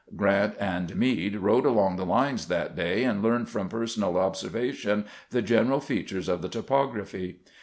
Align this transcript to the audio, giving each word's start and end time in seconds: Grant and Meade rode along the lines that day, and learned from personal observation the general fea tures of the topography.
Grant 0.15 0.55
and 0.59 0.95
Meade 0.95 1.35
rode 1.35 1.63
along 1.63 1.97
the 1.97 2.07
lines 2.07 2.47
that 2.47 2.75
day, 2.75 3.03
and 3.03 3.21
learned 3.21 3.49
from 3.49 3.69
personal 3.69 4.17
observation 4.17 5.05
the 5.29 5.43
general 5.43 5.79
fea 5.79 6.03
tures 6.05 6.27
of 6.27 6.41
the 6.41 6.49
topography. 6.49 7.35